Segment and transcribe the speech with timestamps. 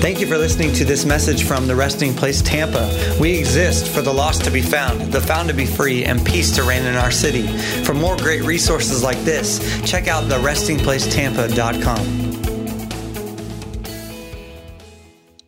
[0.00, 2.88] Thank you for listening to this message from the Resting Place Tampa.
[3.20, 6.56] We exist for the lost to be found, the found to be free, and peace
[6.56, 7.46] to reign in our city.
[7.84, 12.30] For more great resources like this, check out the restingplacetampa.com.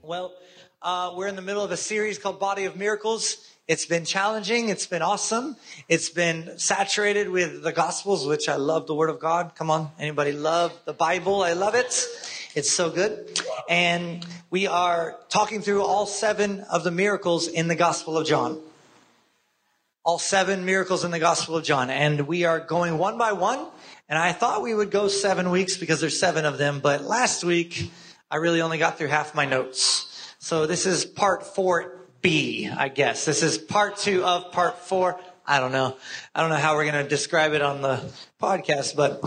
[0.02, 0.34] Well,
[0.82, 3.48] uh, we're in the middle of a series called Body of Miracles.
[3.68, 4.68] It's been challenging.
[4.68, 5.56] It's been awesome.
[5.88, 9.54] It's been saturated with the Gospels, which I love the Word of God.
[9.54, 9.92] Come on.
[9.98, 11.42] Anybody love the Bible?
[11.42, 12.06] I love it.
[12.54, 13.40] It's so good.
[13.66, 18.60] And we are talking through all seven of the miracles in the Gospel of John.
[20.04, 21.88] All seven miracles in the Gospel of John.
[21.88, 23.66] And we are going one by one.
[24.06, 26.80] And I thought we would go seven weeks because there's seven of them.
[26.80, 27.90] But last week,
[28.30, 30.34] I really only got through half my notes.
[30.38, 33.24] So this is part 4B, I guess.
[33.24, 35.18] This is part two of part four.
[35.46, 35.96] I don't know.
[36.34, 39.20] I don't know how we're going to describe it on the podcast, but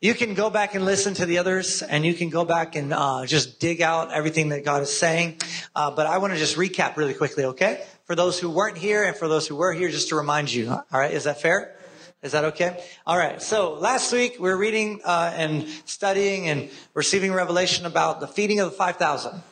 [0.00, 2.92] you can go back and listen to the others and you can go back and
[2.92, 5.38] uh, just dig out everything that God is saying.
[5.74, 7.84] Uh, but I want to just recap really quickly, okay?
[8.04, 10.70] For those who weren't here and for those who were here, just to remind you.
[10.70, 11.12] All right.
[11.12, 11.74] Is that fair?
[12.22, 12.84] Is that okay?
[13.06, 13.40] All right.
[13.40, 18.60] So last week we were reading uh, and studying and receiving revelation about the feeding
[18.60, 19.42] of the 5,000.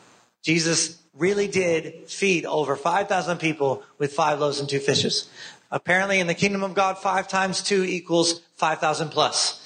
[0.42, 5.28] Jesus really did feed over 5,000 people with five loaves and two fishes.
[5.70, 9.56] Apparently, in the kingdom of God, five times two equals 5,000 plus.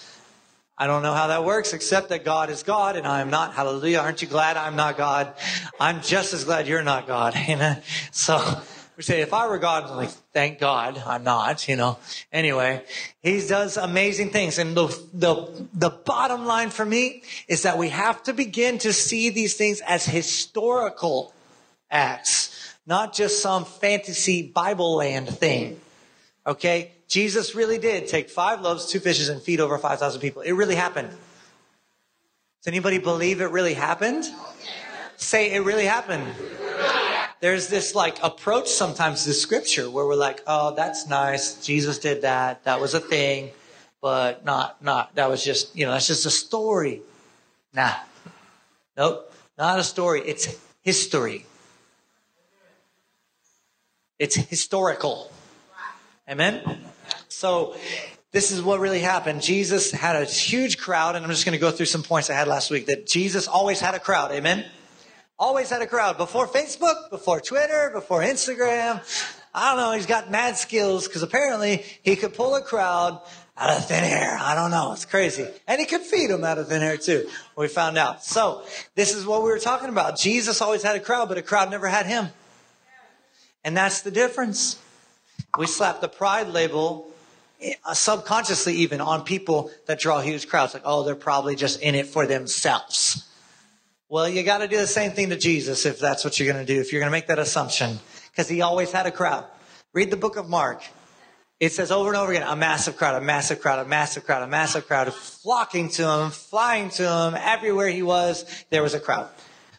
[0.77, 3.55] I don't know how that works, except that God is God and I am not.
[3.55, 3.98] Hallelujah.
[3.98, 5.33] Aren't you glad I'm not God?
[5.78, 7.34] I'm just as glad you're not God.
[7.48, 7.80] Amen.
[8.11, 8.61] So
[8.96, 11.98] we say, if I were God, I'm like, thank God I'm not, you know.
[12.33, 12.83] Anyway,
[13.22, 14.58] he does amazing things.
[14.58, 18.92] And the, the, the bottom line for me is that we have to begin to
[18.92, 21.33] see these things as historical
[21.89, 25.80] acts, not just some fantasy Bible land thing.
[26.47, 26.92] Okay?
[27.09, 30.42] Jesus really did take five loaves, two fishes, and feed over 5,000 people.
[30.42, 31.11] It really happened.
[31.11, 34.25] Does anybody believe it really happened?
[35.17, 36.27] Say it really happened.
[37.41, 41.64] There's this like approach sometimes to scripture where we're like, oh, that's nice.
[41.64, 42.64] Jesus did that.
[42.64, 43.51] That was a thing,
[44.01, 47.02] but not, not, that was just, you know, that's just a story.
[47.74, 47.92] Nah.
[48.97, 49.30] Nope.
[49.58, 50.23] Not a story.
[50.23, 51.45] It's history.
[54.18, 55.30] It's historical.
[56.29, 56.62] Amen?
[57.29, 57.77] So,
[58.33, 59.42] this is what really happened.
[59.42, 62.35] Jesus had a huge crowd, and I'm just going to go through some points I
[62.35, 64.33] had last week that Jesus always had a crowd.
[64.33, 64.64] Amen?
[65.39, 66.17] Always had a crowd.
[66.17, 69.02] Before Facebook, before Twitter, before Instagram.
[69.55, 69.92] I don't know.
[69.92, 73.20] He's got mad skills because apparently he could pull a crowd
[73.56, 74.36] out of thin air.
[74.41, 74.92] I don't know.
[74.92, 75.46] It's crazy.
[75.68, 77.29] And he could feed them out of thin air too.
[77.56, 78.24] We found out.
[78.24, 78.64] So
[78.96, 80.18] this is what we were talking about.
[80.18, 82.29] Jesus always had a crowd, but a crowd never had him.
[83.62, 84.80] And that's the difference.
[85.59, 87.11] We slap the pride label
[87.85, 90.75] uh, subconsciously even on people that draw huge crowds.
[90.75, 93.29] Like, oh, they're probably just in it for themselves.
[94.09, 96.65] Well, you got to do the same thing to Jesus if that's what you're going
[96.65, 97.98] to do, if you're going to make that assumption,
[98.31, 99.45] because he always had a crowd.
[99.92, 100.83] Read the book of Mark.
[101.61, 104.42] It says over and over again, a massive crowd, a massive crowd, a massive crowd,
[104.42, 107.35] a massive crowd flocking to him, flying to him.
[107.35, 109.29] Everywhere he was, there was a crowd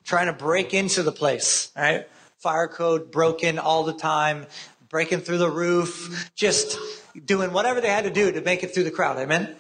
[0.06, 2.08] trying to break into the place, right?
[2.38, 4.46] Fire code broken all the time
[4.96, 6.80] breaking through the roof, just
[7.26, 9.18] doing whatever they had to do to make it through the crowd.
[9.18, 9.54] Amen?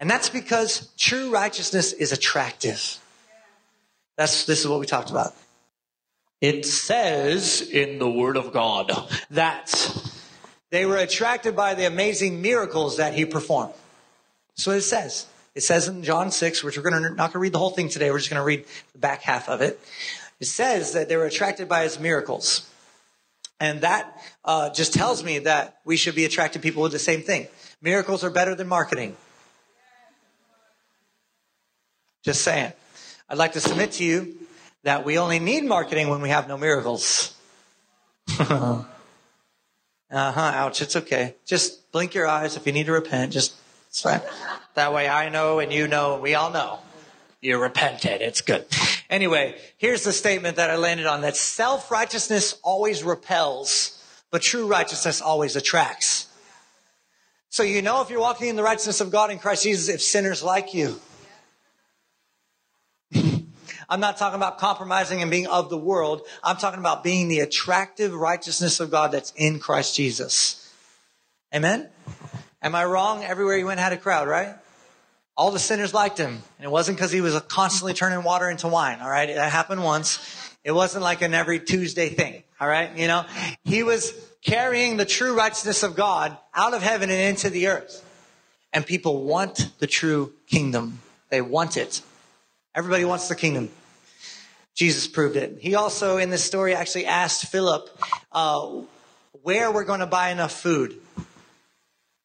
[0.00, 2.98] And that's because true righteousness is attractive.
[4.16, 5.34] That's, this is what we talked about.
[6.40, 8.90] It says in the Word of God
[9.32, 9.94] that
[10.70, 13.74] they were attracted by the amazing miracles that he performed.
[14.56, 15.26] That's what it says.
[15.54, 17.90] It says in John 6, which we're gonna, not going to read the whole thing
[17.90, 19.78] today, we're just going to read the back half of it.
[20.40, 22.70] It says that they were attracted by his miracles.
[23.58, 27.22] And that uh, just tells me that we should be attracting people with the same
[27.22, 27.48] thing.
[27.80, 29.16] Miracles are better than marketing.
[32.22, 32.72] Just saying.
[33.28, 34.34] I'd like to submit to you
[34.82, 37.34] that we only need marketing when we have no miracles.
[38.38, 38.84] uh
[40.10, 40.52] huh.
[40.54, 40.82] Ouch.
[40.82, 41.34] It's okay.
[41.44, 43.32] Just blink your eyes if you need to repent.
[43.32, 43.54] Just
[44.74, 46.80] that way I know and you know and we all know
[47.40, 48.20] you repented.
[48.20, 48.66] It's good.
[49.08, 54.66] Anyway, here's the statement that I landed on that self righteousness always repels, but true
[54.66, 56.26] righteousness always attracts.
[57.48, 60.02] So you know if you're walking in the righteousness of God in Christ Jesus if
[60.02, 61.00] sinners like you.
[63.88, 66.22] I'm not talking about compromising and being of the world.
[66.42, 70.72] I'm talking about being the attractive righteousness of God that's in Christ Jesus.
[71.54, 71.88] Amen?
[72.60, 73.22] Am I wrong?
[73.22, 74.56] Everywhere you went had a crowd, right?
[75.36, 76.42] All the sinners liked him.
[76.58, 79.00] And it wasn't because he was constantly turning water into wine.
[79.00, 79.34] All right.
[79.34, 80.18] That happened once.
[80.64, 82.42] It wasn't like an every Tuesday thing.
[82.60, 82.96] All right.
[82.96, 83.24] You know,
[83.64, 84.12] he was
[84.42, 88.02] carrying the true righteousness of God out of heaven and into the earth.
[88.72, 91.00] And people want the true kingdom.
[91.28, 92.02] They want it.
[92.74, 93.70] Everybody wants the kingdom.
[94.74, 95.58] Jesus proved it.
[95.60, 97.88] He also, in this story, actually asked Philip
[98.32, 98.82] uh,
[99.42, 100.96] where we're going to buy enough food.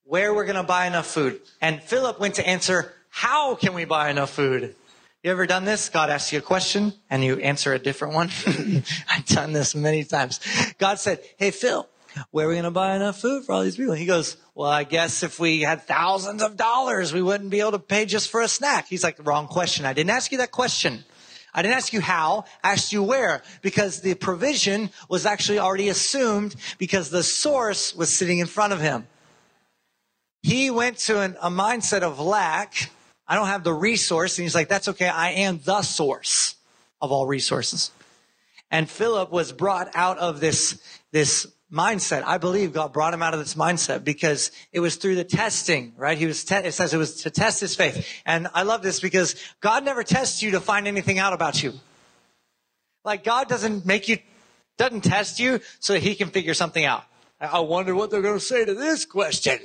[0.03, 1.39] Where we're going to buy enough food.
[1.61, 4.75] And Philip went to answer, how can we buy enough food?
[5.23, 5.89] You ever done this?
[5.89, 8.31] God asks you a question and you answer a different one.
[9.09, 10.39] I've done this many times.
[10.79, 11.87] God said, Hey, Phil,
[12.31, 13.93] where are we going to buy enough food for all these people?
[13.93, 17.71] He goes, well, I guess if we had thousands of dollars, we wouldn't be able
[17.71, 18.87] to pay just for a snack.
[18.87, 19.85] He's like, wrong question.
[19.85, 21.03] I didn't ask you that question.
[21.53, 25.89] I didn't ask you how, I asked you where, because the provision was actually already
[25.89, 29.07] assumed because the source was sitting in front of him.
[30.43, 32.89] He went to an, a mindset of lack.
[33.27, 34.37] I don't have the resource.
[34.37, 35.07] And he's like, that's okay.
[35.07, 36.55] I am the source
[37.01, 37.91] of all resources.
[38.69, 40.81] And Philip was brought out of this,
[41.11, 42.23] this mindset.
[42.23, 45.93] I believe God brought him out of this mindset because it was through the testing,
[45.97, 46.17] right?
[46.17, 48.07] He was, te- it says it was to test his faith.
[48.25, 51.73] And I love this because God never tests you to find anything out about you.
[53.03, 54.19] Like God doesn't make you,
[54.77, 57.03] doesn't test you so that he can figure something out.
[57.39, 59.59] I wonder what they're going to say to this question.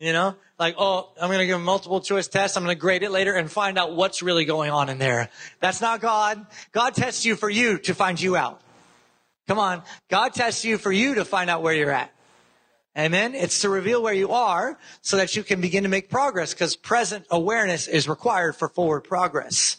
[0.00, 2.56] You know, like, oh, I'm going to give a multiple choice test.
[2.56, 5.28] I'm going to grade it later and find out what's really going on in there.
[5.60, 6.46] That's not God.
[6.72, 8.62] God tests you for you to find you out.
[9.46, 9.82] Come on.
[10.08, 12.14] God tests you for you to find out where you're at.
[12.96, 13.34] Amen.
[13.34, 16.76] It's to reveal where you are so that you can begin to make progress because
[16.76, 19.76] present awareness is required for forward progress.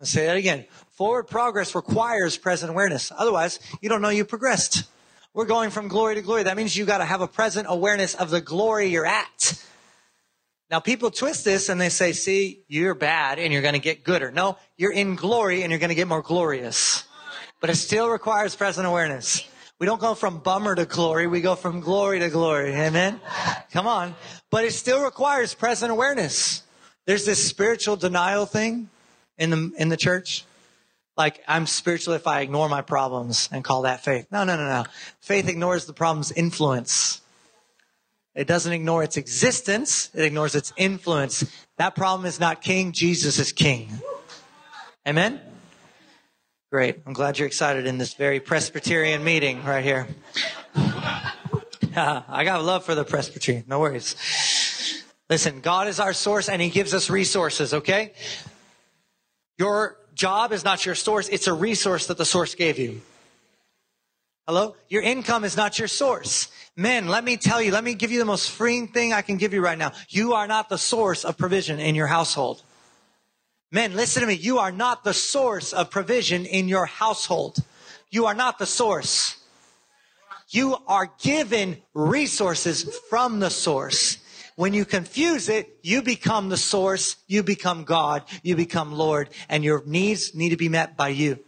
[0.00, 0.64] Let's say that again.
[0.90, 3.12] Forward progress requires present awareness.
[3.16, 4.84] Otherwise, you don't know you progressed.
[5.36, 6.42] We're going from glory to glory.
[6.42, 9.64] That means you got to have a present awareness of the glory you're at.
[10.68, 14.02] Now people twist this and they say, see, you're bad and you're going to get
[14.02, 14.32] gooder.
[14.32, 17.06] No, you're in glory and you're going to get more glorious
[17.60, 19.48] but it still requires present awareness.
[19.78, 21.26] We don't go from bummer to glory.
[21.26, 22.72] We go from glory to glory.
[22.72, 23.20] Amen.
[23.72, 24.14] Come on.
[24.50, 26.62] But it still requires present awareness.
[27.06, 28.88] There's this spiritual denial thing
[29.38, 30.44] in the, in the church.
[31.16, 34.26] Like I'm spiritual if I ignore my problems and call that faith.
[34.30, 34.84] No, no, no, no.
[35.20, 37.22] Faith ignores the problem's influence.
[38.34, 40.10] It doesn't ignore its existence.
[40.14, 41.44] It ignores its influence.
[41.78, 42.92] That problem is not king.
[42.92, 43.88] Jesus is king.
[45.08, 45.40] Amen.
[46.70, 47.00] Great.
[47.06, 50.06] I'm glad you're excited in this very Presbyterian meeting right here.
[50.74, 53.64] I got love for the Presbyterian.
[53.66, 54.16] No worries.
[55.30, 58.12] Listen, God is our source and He gives us resources, okay?
[59.56, 63.02] Your job is not your source, it's a resource that the source gave you.
[64.46, 64.76] Hello?
[64.88, 66.48] Your income is not your source.
[66.76, 69.36] Men, let me tell you, let me give you the most freeing thing I can
[69.36, 69.92] give you right now.
[70.08, 72.62] You are not the source of provision in your household.
[73.72, 74.34] Men, listen to me.
[74.34, 77.58] You are not the source of provision in your household.
[78.10, 79.36] You are not the source.
[80.48, 84.18] You are given resources from the source.
[84.56, 89.62] When you confuse it, you become the source, you become God, you become Lord, and
[89.62, 91.38] your needs need to be met by you.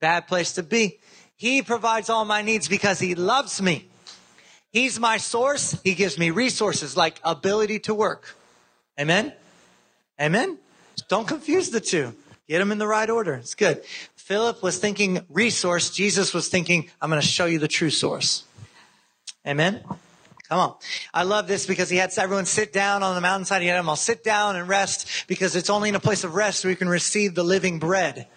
[0.00, 0.98] Bad place to be.
[1.36, 3.88] He provides all my needs because he loves me.
[4.70, 5.80] He's my source.
[5.84, 8.36] He gives me resources like ability to work.
[9.00, 9.32] Amen.
[10.20, 10.58] Amen.
[11.08, 12.14] Don't confuse the two.
[12.46, 13.34] Get them in the right order.
[13.34, 13.82] It's good.
[14.16, 15.90] Philip was thinking resource.
[15.90, 18.44] Jesus was thinking, I'm going to show you the true source.
[19.46, 19.82] Amen.
[20.48, 20.74] Come on.
[21.12, 23.62] I love this because he had everyone sit down on the mountainside.
[23.62, 26.34] He had them all sit down and rest because it's only in a place of
[26.34, 28.28] rest where you can receive the living bread.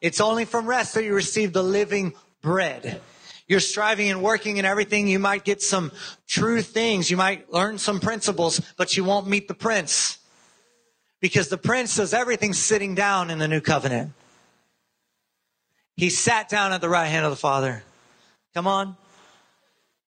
[0.00, 3.00] It's only from rest that you receive the living bread.
[3.48, 5.06] You're striving and working and everything.
[5.06, 5.92] You might get some
[6.26, 7.10] true things.
[7.10, 10.18] You might learn some principles, but you won't meet the prince
[11.20, 14.12] because the prince does everything sitting down in the new covenant.
[15.94, 17.84] He sat down at the right hand of the Father.
[18.52, 18.96] Come on.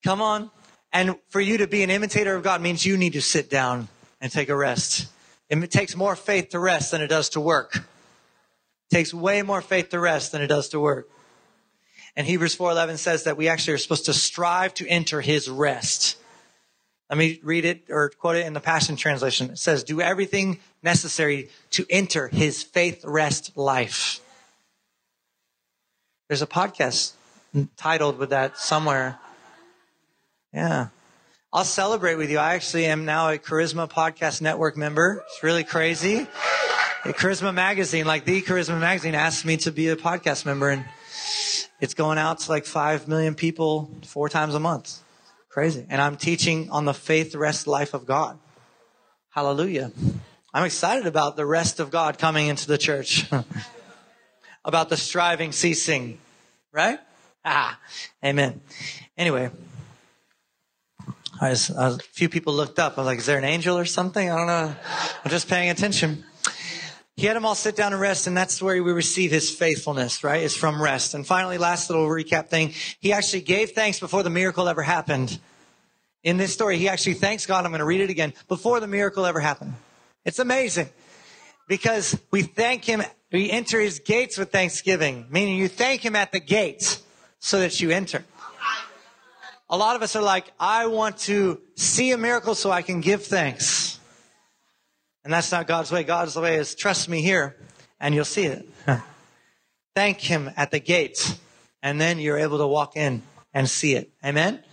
[0.04, 0.52] Come on.
[0.92, 3.88] And for you to be an imitator of God means you need to sit down
[4.22, 5.08] and take a rest.
[5.50, 7.76] It takes more faith to rest than it does to work.
[7.76, 11.10] It takes way more faith to rest than it does to work.
[12.16, 16.18] And Hebrews 4:11 says that we actually are supposed to strive to enter his rest.
[17.10, 19.52] Let me read it or quote it in the Passion Translation.
[19.52, 24.20] It says, do everything necessary to enter his faith rest life.
[26.28, 27.14] There's a podcast
[27.78, 29.18] titled with that somewhere.
[30.54, 30.88] Yeah.
[31.54, 32.40] I'll celebrate with you.
[32.40, 35.24] I actually am now a Charisma Podcast Network member.
[35.28, 36.28] It's really crazy.
[37.06, 40.86] A Charisma Magazine, like the Charisma Magazine, asked me to be a podcast member, and
[41.80, 45.00] it's going out to like five million people four times a month.
[45.50, 45.86] Crazy.
[45.90, 48.38] And I'm teaching on the faith rest life of God.
[49.30, 49.92] Hallelujah.
[50.54, 53.26] I'm excited about the rest of God coming into the church.
[54.66, 56.20] about the striving ceasing.
[56.72, 57.00] Right?
[57.46, 57.80] Ah,
[58.24, 58.62] amen.
[59.18, 59.50] Anyway,
[61.42, 62.98] I a few people looked up.
[62.98, 64.30] I was like, is there an angel or something?
[64.30, 64.76] I don't know.
[65.24, 66.24] I'm just paying attention.
[67.16, 70.24] he had them all sit down and rest, and that's where we receive his faithfulness,
[70.24, 70.42] right?
[70.42, 71.14] Is from rest.
[71.14, 72.74] And finally, last little recap thing.
[73.00, 75.40] He actually gave thanks before the miracle ever happened.
[76.24, 77.64] In this story, he actually thanks God.
[77.64, 79.74] I'm going to read it again before the miracle ever happened.
[80.26, 80.90] It's amazing
[81.68, 83.02] because we thank him.
[83.32, 87.02] We enter his gates with thanksgiving, meaning you thank him at the gates
[87.40, 88.26] so that you enter.
[89.70, 93.02] A lot of us are like, I want to see a miracle so I can
[93.02, 94.00] give thanks.
[95.24, 96.04] And that's not God's way.
[96.04, 97.56] God's way is trust me here
[98.00, 98.68] and you'll see it.
[99.96, 101.40] Thank him at the gates
[101.84, 103.22] and then you're able to walk in
[103.54, 104.12] and see it.
[104.26, 104.64] Amen.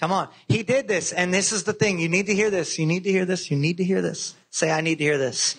[0.00, 0.28] Come on.
[0.48, 1.12] He did this.
[1.12, 1.98] And this is the thing.
[1.98, 2.78] You need to hear this.
[2.78, 3.50] You need to hear this.
[3.50, 4.34] You need to hear this.
[4.50, 5.56] Say, I need to hear this.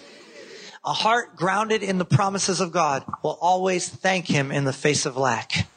[0.86, 5.06] A heart grounded in the promises of God will always thank him in the face
[5.06, 5.68] of lack.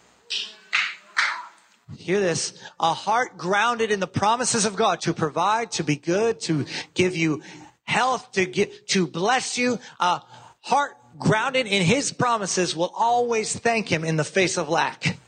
[1.98, 2.52] Hear this.
[2.78, 7.16] A heart grounded in the promises of God to provide, to be good, to give
[7.16, 7.42] you
[7.84, 9.78] health, to get, to bless you.
[9.98, 10.22] A
[10.60, 15.18] heart grounded in his promises will always thank him in the face of lack.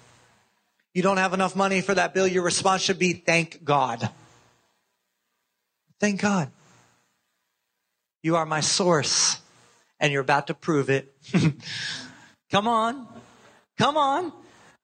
[0.94, 2.26] You don't have enough money for that bill.
[2.26, 4.10] Your response should be, thank God.
[6.00, 6.50] Thank God.
[8.22, 9.40] You are my source
[9.98, 11.14] and you're about to prove it.
[12.50, 13.06] Come on.
[13.78, 14.32] Come on.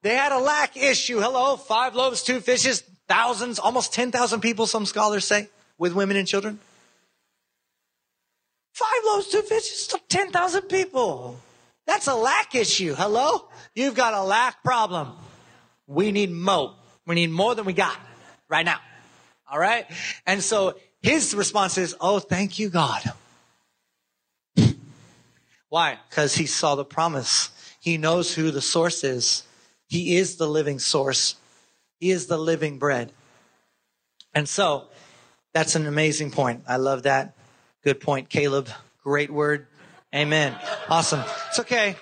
[0.02, 1.21] They had a lack issue.
[1.21, 1.57] Hello.
[1.57, 6.61] Five loaves, two fishes, thousands, almost 10,000 people, some scholars say, with women and children.
[8.73, 11.40] Five loaves, two fishes, 10,000 people.
[11.87, 12.95] That's a lack issue.
[12.95, 13.49] Hello?
[13.75, 15.12] You've got a lack problem.
[15.87, 16.75] We need more.
[17.07, 17.99] We need more than we got
[18.49, 18.78] right now.
[19.50, 19.87] All right?
[20.26, 23.02] And so his response is, Oh, thank you, God.
[25.71, 25.99] Why?
[26.09, 27.50] Because he saw the promise.
[27.81, 29.45] He knows who the source is.
[29.88, 31.37] He is the living source.
[31.99, 33.12] He is the living bread.
[34.35, 34.85] And so
[35.52, 36.62] that's an amazing point.
[36.68, 37.35] I love that.
[37.83, 38.68] Good point, Caleb.
[39.02, 39.66] Great word.
[40.14, 40.54] Amen.
[40.88, 41.23] Awesome.
[41.49, 41.97] It's okay.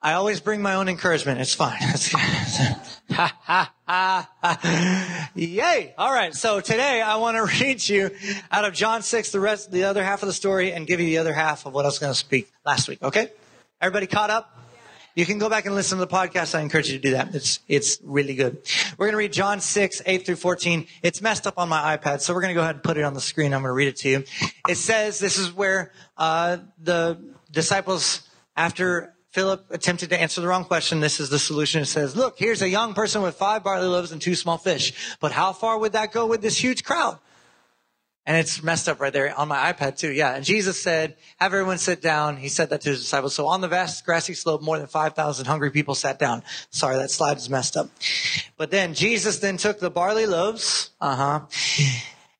[0.00, 1.40] I always bring my own encouragement.
[1.40, 1.78] It's fine.
[3.10, 5.94] ha, ha, ha, Yay.
[5.98, 6.34] All right.
[6.34, 8.10] So today I want to read you
[8.50, 11.06] out of John 6, the rest, the other half of the story and give you
[11.06, 13.02] the other half of what I was going to speak last week.
[13.02, 13.30] Okay?
[13.80, 14.56] Everybody caught up?
[15.16, 16.54] You can go back and listen to the podcast.
[16.54, 17.34] I encourage you to do that.
[17.34, 18.58] It's, it's really good.
[18.98, 20.86] We're going to read John 6, 8 through 14.
[21.02, 23.02] It's messed up on my iPad, so we're going to go ahead and put it
[23.02, 23.54] on the screen.
[23.54, 24.24] I'm going to read it to you.
[24.68, 27.18] It says, this is where, uh, the
[27.50, 31.00] disciples, after Philip attempted to answer the wrong question.
[31.00, 31.80] This is the solution.
[31.80, 35.16] It says, look, here's a young person with five barley loaves and two small fish.
[35.18, 37.18] But how far would that go with this huge crowd?
[38.26, 40.10] And it's messed up right there on my iPad too.
[40.10, 40.34] Yeah.
[40.34, 42.36] And Jesus said, have everyone sit down.
[42.36, 43.34] He said that to his disciples.
[43.36, 46.42] So on the vast grassy slope, more than 5,000 hungry people sat down.
[46.70, 47.88] Sorry, that slide is messed up.
[48.56, 51.42] But then Jesus then took the barley loaves, uh-huh,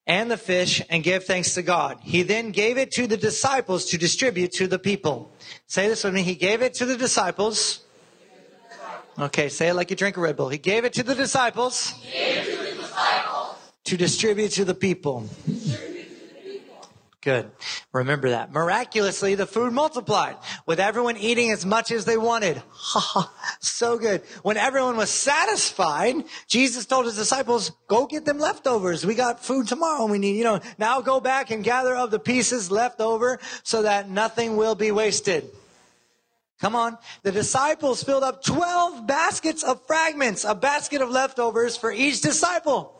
[0.09, 1.99] and the fish and gave thanks to God.
[2.03, 5.31] He then gave it to the disciples to distribute to the people.
[5.69, 6.23] Say this with me.
[6.23, 7.85] He gave it to the disciples.
[9.19, 10.49] Okay, say it like you drink a Red Bull.
[10.49, 11.93] He gave it to the disciples.
[11.93, 13.36] To, the disciples.
[13.87, 15.29] To distribute to the people.
[17.27, 17.51] Good.
[17.93, 18.53] Remember that.
[18.53, 22.63] Miraculously, the food multiplied with everyone eating as much as they wanted.
[23.61, 24.23] so good.
[24.45, 26.15] When everyone was satisfied,
[26.47, 29.05] Jesus told his disciples, go get them leftovers.
[29.05, 32.13] We got food tomorrow and we need, you know, now go back and gather of
[32.13, 35.51] the pieces left over so that nothing will be wasted.
[36.61, 36.97] Come on.
[37.25, 42.97] The disciples filled up 12 baskets of fragments, a basket of leftovers for each disciple.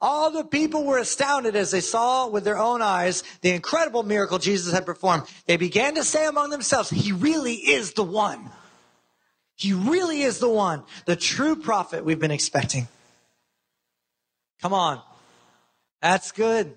[0.00, 4.38] All the people were astounded as they saw with their own eyes the incredible miracle
[4.38, 5.24] Jesus had performed.
[5.46, 8.50] They began to say among themselves, He really is the one.
[9.56, 12.88] He really is the one, the true prophet we've been expecting.
[14.60, 15.00] Come on.
[16.02, 16.76] That's good.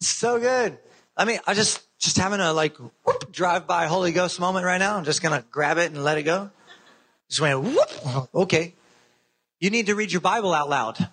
[0.00, 0.78] So good.
[1.16, 4.78] I mean, I just, just having a like whoop, drive by Holy Ghost moment right
[4.78, 4.96] now.
[4.96, 6.50] I'm just to grab it and let it go.
[7.28, 8.28] Just went whoop.
[8.34, 8.74] Okay.
[9.60, 11.08] You need to read your Bible out loud.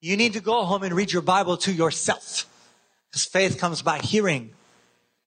[0.00, 2.46] You need to go home and read your Bible to yourself.
[3.08, 4.50] Because faith comes by hearing.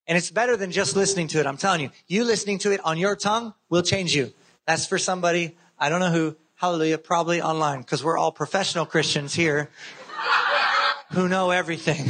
[0.08, 1.46] And it's better than just listening to it.
[1.46, 4.34] I'm telling you, you listening to it on your tongue will change you.
[4.66, 9.34] That's for somebody, I don't know who, hallelujah, probably online, because we're all professional Christians
[9.34, 9.70] here
[11.12, 12.06] who know everything.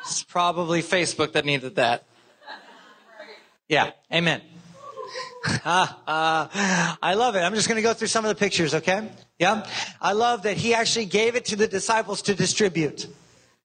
[0.00, 2.04] It's probably Facebook that needed that.
[3.68, 4.40] Yeah, amen.
[5.64, 7.40] I love it.
[7.40, 9.08] I'm just going to go through some of the pictures, okay?
[9.38, 9.66] Yeah?
[10.00, 13.06] I love that he actually gave it to the disciples to distribute.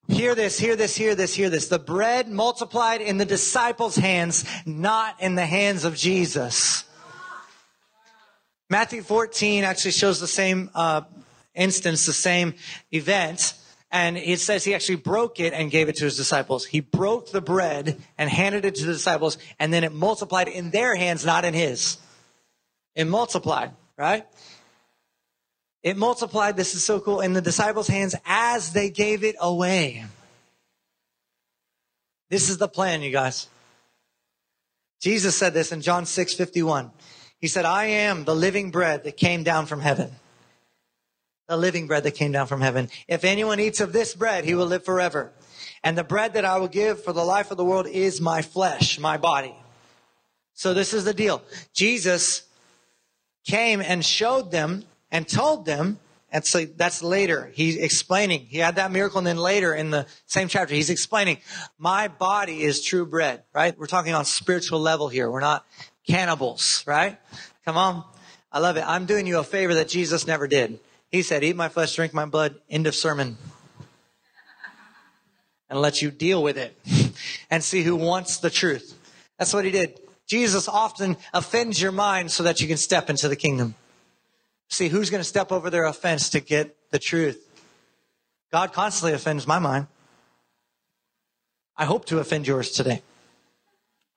[0.07, 1.69] Hear this, hear this, hear this, hear this.
[1.69, 6.83] The bread multiplied in the disciples' hands, not in the hands of Jesus.
[8.69, 11.01] Matthew 14 actually shows the same uh,
[11.55, 12.55] instance, the same
[12.91, 13.53] event.
[13.91, 16.65] And it says he actually broke it and gave it to his disciples.
[16.65, 20.71] He broke the bread and handed it to the disciples, and then it multiplied in
[20.71, 21.97] their hands, not in his.
[22.95, 24.25] It multiplied, right?
[25.83, 30.05] It multiplied, this is so cool, in the disciples' hands as they gave it away.
[32.29, 33.47] This is the plan, you guys.
[35.01, 36.91] Jesus said this in John 6 51.
[37.39, 40.11] He said, I am the living bread that came down from heaven.
[41.49, 42.89] The living bread that came down from heaven.
[43.09, 45.33] If anyone eats of this bread, he will live forever.
[45.83, 48.41] And the bread that I will give for the life of the world is my
[48.41, 49.53] flesh, my body.
[50.53, 51.43] So this is the deal.
[51.73, 52.43] Jesus
[53.45, 55.99] came and showed them and told them,
[56.31, 57.51] and so that's later.
[57.53, 58.47] He's explaining.
[58.49, 61.37] He had that miracle, and then later in the same chapter, he's explaining,
[61.77, 63.77] my body is true bread, right?
[63.77, 65.29] We're talking on spiritual level here.
[65.29, 65.65] We're not
[66.07, 67.19] cannibals, right?
[67.63, 68.03] Come on.
[68.51, 68.83] I love it.
[68.85, 70.79] I'm doing you a favor that Jesus never did.
[71.11, 73.37] He said, eat my flesh, drink my blood, end of sermon.
[75.69, 76.75] And let you deal with it
[77.51, 78.99] and see who wants the truth.
[79.37, 79.99] That's what he did.
[80.27, 83.75] Jesus often offends your mind so that you can step into the kingdom.
[84.73, 87.47] See, who's going to step over their offense to get the truth?
[88.51, 89.85] God constantly offends my mind.
[91.77, 93.03] I hope to offend yours today.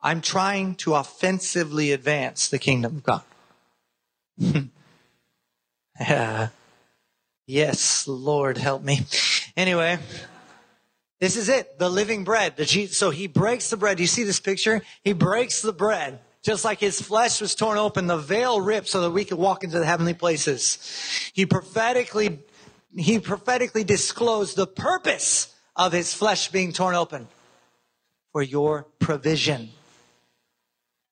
[0.01, 3.23] I'm trying to offensively advance the kingdom of God.
[6.01, 6.49] yeah.
[7.47, 9.01] Yes, Lord, help me.
[9.59, 9.99] Anyway,
[11.21, 11.79] this is it.
[11.79, 12.57] The living bread.
[12.57, 13.99] The Jesus, so he breaks the bread.
[13.99, 14.81] Do you see this picture?
[15.05, 16.19] He breaks the bread.
[16.47, 19.65] Just like his flesh was torn open, the veil ripped so that we could walk
[19.65, 20.79] into the heavenly places.
[21.35, 22.39] He prophetically,
[22.95, 27.27] he prophetically disclosed the purpose of his flesh being torn open
[28.31, 29.71] for your provision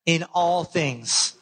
[0.06, 1.34] in all things,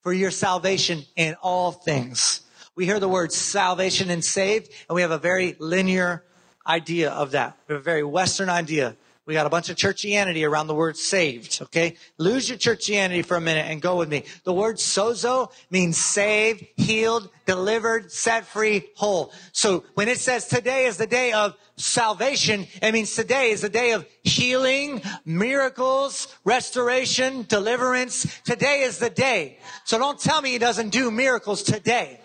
[0.00, 2.40] for your salvation in all things.
[2.74, 6.24] We hear the word salvation and saved, and we have a very linear
[6.66, 7.56] idea of that.
[7.68, 8.96] We have a very Western idea.
[9.26, 11.96] We got a bunch of churchianity around the word saved, okay?
[12.18, 14.24] Lose your churchianity for a minute and go with me.
[14.44, 19.32] The word sozo means saved, healed, delivered, set free, whole.
[19.52, 23.70] So when it says today is the day of salvation, it means today is the
[23.70, 28.26] day of healing, miracles, restoration, deliverance.
[28.42, 29.58] Today is the day.
[29.84, 32.20] So don't tell me he doesn't do miracles today.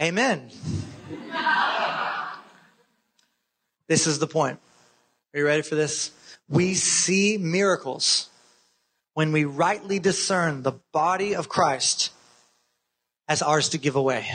[0.00, 0.50] Amen.
[3.88, 4.58] This is the point.
[5.34, 6.10] Are you ready for this?
[6.48, 8.28] We see miracles
[9.14, 12.12] when we rightly discern the body of Christ
[13.26, 14.28] as ours to give away.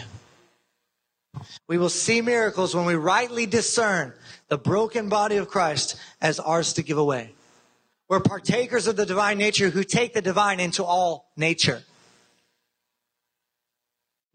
[1.68, 4.13] We will see miracles when we rightly discern
[4.50, 7.34] the broken body of Christ as ours to give away.
[8.10, 11.82] We're partakers of the divine nature who take the divine into all nature.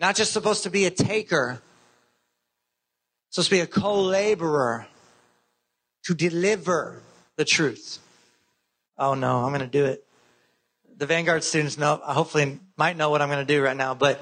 [0.01, 1.61] Not just supposed to be a taker,
[3.31, 4.87] supposed to be a co-laborer
[6.09, 7.03] to deliver
[7.37, 7.99] the truth.
[8.97, 10.07] Oh no, I'm going to do it.
[10.97, 14.19] The Vanguard students know, hopefully might know what I'm going to do right now, but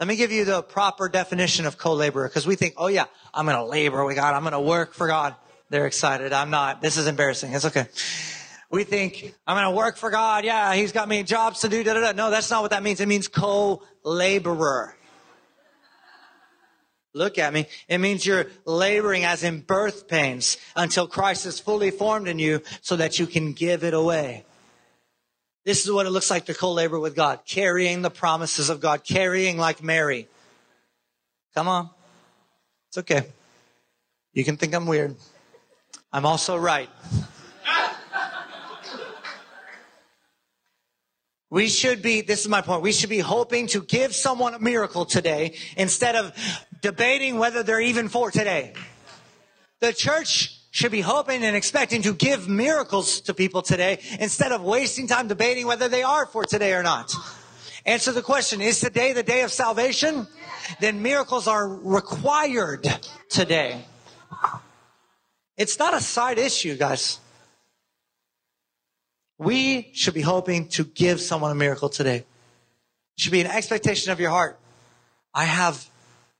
[0.00, 3.46] let me give you the proper definition of co-laborer because we think, oh yeah, I'm
[3.46, 4.34] going to labor with God.
[4.34, 5.36] I'm going to work for God.
[5.70, 6.32] They're excited.
[6.32, 6.82] I'm not.
[6.82, 7.52] This is embarrassing.
[7.52, 7.86] It's okay.
[8.68, 10.44] We think I'm going to work for God.
[10.44, 11.84] Yeah, he's got me jobs to do.
[11.84, 12.12] Da, da, da.
[12.12, 13.00] No, that's not what that means.
[13.00, 14.96] It means co-laborer.
[17.18, 17.66] Look at me.
[17.88, 22.62] It means you're laboring as in birth pains until Christ is fully formed in you
[22.80, 24.44] so that you can give it away.
[25.64, 29.02] This is what it looks like to co-labor with God, carrying the promises of God,
[29.02, 30.28] carrying like Mary.
[31.56, 31.90] Come on.
[32.88, 33.26] It's okay.
[34.32, 35.16] You can think I'm weird.
[36.12, 36.88] I'm also right.
[41.50, 44.58] We should be, this is my point, we should be hoping to give someone a
[44.58, 46.34] miracle today instead of
[46.80, 48.72] debating whether they're even for today.
[49.80, 54.62] The church should be hoping and expecting to give miracles to people today instead of
[54.62, 57.12] wasting time debating whether they are for today or not.
[57.86, 60.26] Answer the question, is today the day of salvation?
[60.80, 62.86] Then miracles are required
[63.30, 63.84] today.
[65.56, 67.18] It's not a side issue, guys.
[69.38, 72.18] We should be hoping to give someone a miracle today.
[72.18, 72.26] It
[73.16, 74.58] should be an expectation of your heart.
[75.32, 75.88] I have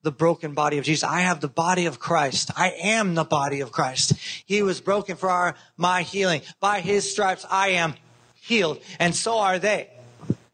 [0.03, 1.03] the broken body of Jesus.
[1.03, 2.51] I have the body of Christ.
[2.57, 4.13] I am the body of Christ.
[4.47, 6.43] He was broken for our, my healing.
[6.61, 7.95] By his stripes, I am
[8.35, 8.81] healed.
[8.99, 9.89] And so are they.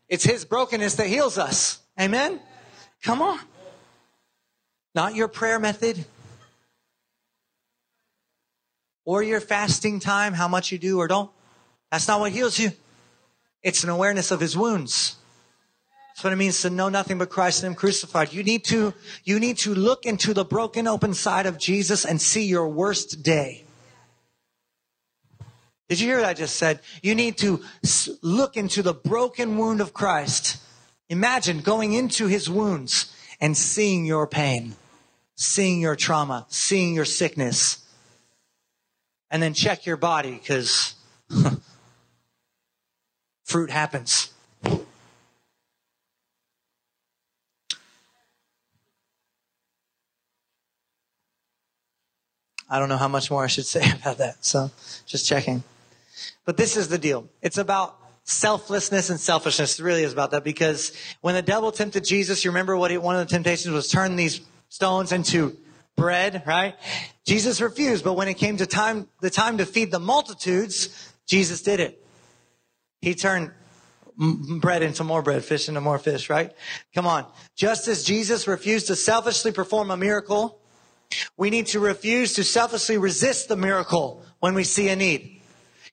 [0.08, 1.80] It's his brokenness that heals us.
[2.00, 2.40] Amen?
[3.02, 3.38] Come on.
[4.94, 6.04] Not your prayer method
[9.04, 11.30] or your fasting time, how much you do or don't.
[11.90, 12.72] That's not what heals you.
[13.62, 15.16] It's an awareness of his wounds.
[16.14, 18.32] That's what it means to know nothing but Christ and Him crucified.
[18.32, 22.22] You need to, you need to look into the broken open side of Jesus and
[22.22, 23.64] see your worst day.
[25.88, 26.78] Did you hear what I just said?
[27.02, 27.62] You need to
[28.22, 30.58] look into the broken wound of Christ.
[31.08, 34.76] Imagine going into his wounds and seeing your pain,
[35.34, 37.84] seeing your trauma, seeing your sickness.
[39.32, 40.94] And then check your body because
[43.44, 44.33] fruit happens.
[52.68, 54.44] I don't know how much more I should say about that.
[54.44, 54.70] So
[55.06, 55.62] just checking.
[56.44, 57.28] But this is the deal.
[57.42, 59.78] It's about selflessness and selfishness.
[59.78, 62.98] It really is about that because when the devil tempted Jesus, you remember what he,
[62.98, 65.56] one of the temptations was turn these stones into
[65.96, 66.74] bread, right?
[67.24, 71.62] Jesus refused, but when it came to time, the time to feed the multitudes, Jesus
[71.62, 72.04] did it.
[73.00, 73.50] He turned
[74.16, 76.52] bread into more bread, fish into more fish, right?
[76.94, 77.26] Come on.
[77.56, 80.58] Just as Jesus refused to selfishly perform a miracle,
[81.36, 85.40] we need to refuse to selfishly resist the miracle when we see a need.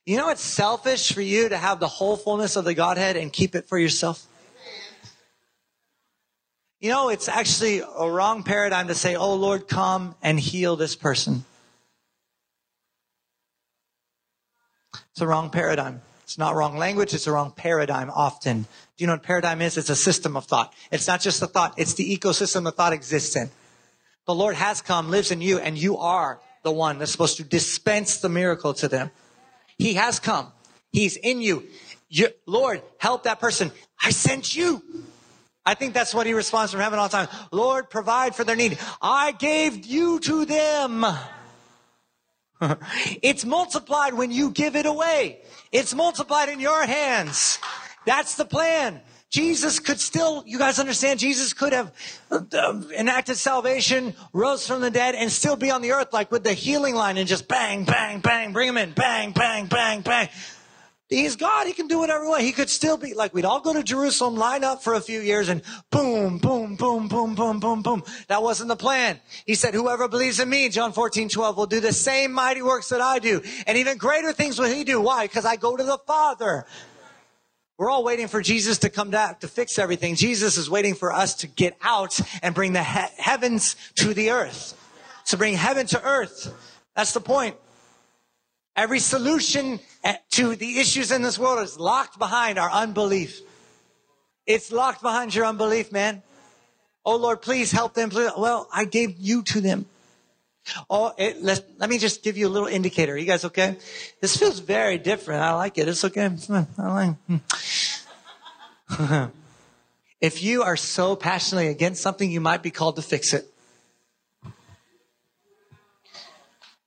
[0.06, 3.32] You know it's selfish for you to have the whole fullness of the Godhead and
[3.32, 4.26] keep it for yourself?
[6.80, 10.96] You know, it's actually a wrong paradigm to say, Oh Lord, come and heal this
[10.96, 11.46] person.
[15.12, 16.02] It's a wrong paradigm.
[16.24, 18.62] It's not wrong language, it's a wrong paradigm often.
[18.62, 19.78] Do you know what paradigm is?
[19.78, 20.74] It's a system of thought.
[20.90, 23.52] It's not just a thought, it's the ecosystem the thought exists in.
[24.32, 27.44] The Lord has come, lives in you, and you are the one that's supposed to
[27.44, 29.12] dispense the miracle to them.
[29.78, 30.54] He has come.
[30.94, 31.68] He's in you.
[32.08, 32.30] you.
[32.46, 33.74] Lord, help that person.
[34.02, 34.82] I sent you.
[35.66, 37.28] I think that's what he responds from heaven all the time.
[37.52, 38.80] Lord, provide for their need.
[39.02, 41.06] I gave you to them.
[43.22, 45.42] it's multiplied when you give it away.
[45.74, 47.60] It's multiplied in your hands.
[48.06, 49.02] That's the plan.
[49.32, 51.94] Jesus could still, you guys understand, Jesus could have
[52.30, 56.44] uh, enacted salvation, rose from the dead, and still be on the earth like with
[56.44, 60.28] the healing line and just bang, bang, bang, bring him in, bang, bang, bang, bang.
[61.08, 61.68] He's God.
[61.68, 62.44] He can do whatever way.
[62.44, 65.20] He could still be like we'd all go to Jerusalem, line up for a few
[65.20, 68.04] years, and boom, boom, boom, boom, boom, boom, boom.
[68.28, 69.20] That wasn't the plan.
[69.46, 72.88] He said, "Whoever believes in me, John 14, 12, will do the same mighty works
[72.90, 75.02] that I do, and even greater things will he do.
[75.02, 75.26] Why?
[75.26, 76.66] Because I go to the Father."
[77.82, 80.14] We're all waiting for Jesus to come back to fix everything.
[80.14, 84.30] Jesus is waiting for us to get out and bring the he- heavens to the
[84.30, 84.78] earth.
[85.30, 86.54] To bring heaven to earth.
[86.96, 87.56] That's the point.
[88.76, 89.80] Every solution
[90.34, 93.42] to the issues in this world is locked behind our unbelief.
[94.46, 96.22] It's locked behind your unbelief, man.
[97.04, 98.12] Oh Lord, please help them.
[98.12, 98.30] Please.
[98.38, 99.88] Well, I gave you to them.
[100.90, 103.14] Oh, it, let, let me just give you a little indicator.
[103.14, 103.78] Are you guys okay?
[104.22, 105.42] This feels very different.
[105.42, 105.88] I like it.
[105.88, 106.30] It's okay.
[106.78, 107.16] I
[108.90, 109.32] like.
[110.22, 113.52] If you are so passionately against something, you might be called to fix it.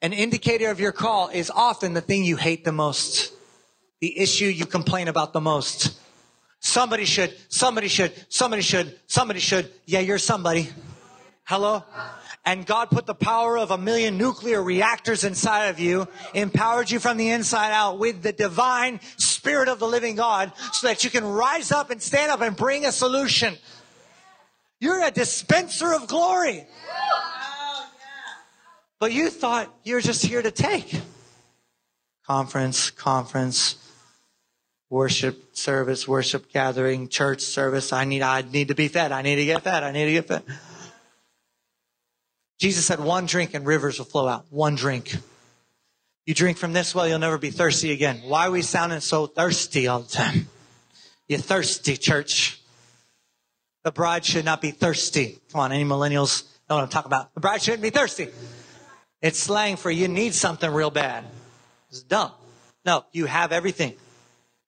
[0.00, 3.32] An indicator of your call is often the thing you hate the most,
[4.00, 5.98] the issue you complain about the most.
[6.60, 9.68] Somebody should, somebody should, somebody should, somebody should.
[9.84, 10.68] Yeah, you're somebody.
[11.42, 11.82] Hello?
[12.46, 16.98] And God put the power of a million nuclear reactors inside of you, empowered you
[16.98, 21.10] from the inside out with the divine spirit of the living God so that you
[21.10, 23.56] can rise up and stand up and bring a solution.
[24.78, 26.66] You're a dispenser of glory.
[29.00, 31.00] But you thought you were just here to take.
[32.26, 33.76] Conference, conference,
[34.90, 37.92] worship service, worship gathering, church service.
[37.92, 39.12] I need, I need to be fed.
[39.12, 39.82] I need to get fed.
[39.82, 40.42] I need to get fed.
[42.64, 44.46] Jesus said, one drink and rivers will flow out.
[44.48, 45.14] One drink.
[46.24, 48.22] You drink from this well, you'll never be thirsty again.
[48.24, 50.48] Why are we sounding so thirsty all the time?
[51.28, 52.58] You're thirsty, church.
[53.82, 55.40] The bride should not be thirsty.
[55.52, 57.34] Come on, any millennials know what I'm talking about?
[57.34, 58.28] The bride shouldn't be thirsty.
[59.20, 61.26] It's slang for you need something real bad.
[61.90, 62.32] It's dumb.
[62.86, 63.92] No, you have everything.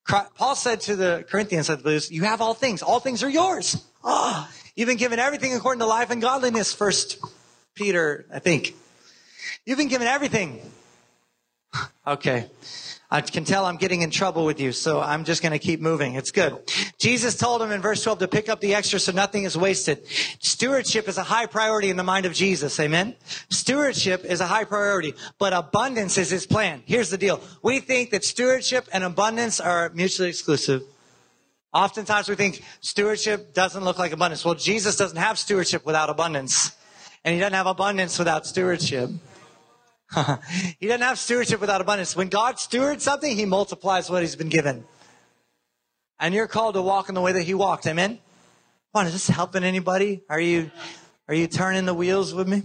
[0.06, 1.70] Paul said to the Corinthians,
[2.10, 2.82] you have all things.
[2.82, 3.82] All things are yours.
[4.04, 6.74] Oh, you've been given everything according to life and godliness.
[6.74, 7.24] First
[7.76, 8.74] Peter, I think.
[9.64, 10.60] You've been given everything.
[12.06, 12.48] Okay.
[13.10, 15.80] I can tell I'm getting in trouble with you, so I'm just going to keep
[15.80, 16.14] moving.
[16.14, 16.56] It's good.
[16.98, 20.06] Jesus told him in verse 12 to pick up the extra so nothing is wasted.
[20.38, 22.78] Stewardship is a high priority in the mind of Jesus.
[22.80, 23.16] Amen.
[23.50, 26.82] Stewardship is a high priority, but abundance is his plan.
[26.86, 27.40] Here's the deal.
[27.62, 30.82] We think that stewardship and abundance are mutually exclusive.
[31.74, 34.44] Oftentimes we think stewardship doesn't look like abundance.
[34.44, 36.72] Well, Jesus doesn't have stewardship without abundance.
[37.26, 39.10] And he doesn't have abundance without stewardship.
[40.78, 42.14] he doesn't have stewardship without abundance.
[42.14, 44.84] When God stewards something, he multiplies what he's been given.
[46.20, 47.84] And you're called to walk in the way that he walked.
[47.88, 48.20] Amen?
[48.92, 50.22] Come on, is this helping anybody?
[50.30, 50.70] Are you,
[51.26, 52.62] are you turning the wheels with me?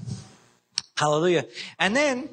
[0.95, 1.47] Hallelujah.
[1.79, 2.29] And then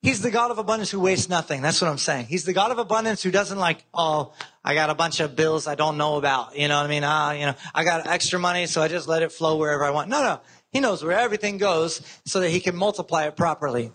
[0.00, 1.60] He's the God of abundance who wastes nothing.
[1.60, 2.26] That's what I'm saying.
[2.26, 4.32] He's the God of abundance who doesn't like, oh,
[4.64, 6.56] I got a bunch of bills I don't know about.
[6.56, 7.02] You know what I mean?
[7.02, 9.90] Ah, you know, I got extra money, so I just let it flow wherever I
[9.90, 10.08] want.
[10.08, 10.40] No, no.
[10.72, 13.92] He knows where everything goes so that he can multiply it properly.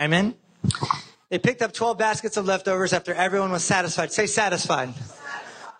[0.00, 0.34] Amen?
[1.28, 4.12] They picked up 12 baskets of leftovers after everyone was satisfied.
[4.12, 4.94] Say satisfied.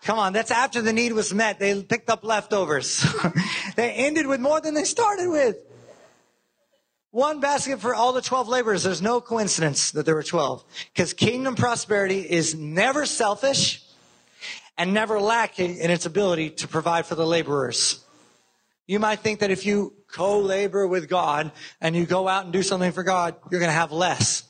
[0.03, 1.59] Come on, that's after the need was met.
[1.59, 3.05] They picked up leftovers.
[3.75, 5.57] they ended with more than they started with.
[7.11, 8.83] One basket for all the 12 laborers.
[8.83, 10.63] There's no coincidence that there were 12.
[10.93, 13.83] Because kingdom prosperity is never selfish
[14.77, 18.05] and never lacking in its ability to provide for the laborers.
[18.89, 22.63] You might think that if you co-labor with God and you go out and do
[22.63, 24.45] something for God, you're going to have less.